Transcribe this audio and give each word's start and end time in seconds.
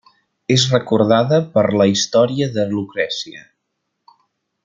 És 0.53 0.63
recordada 0.71 1.37
per 1.57 1.65
la 1.81 1.87
història 1.91 2.47
de 2.57 2.67
Lucrècia. 2.73 3.47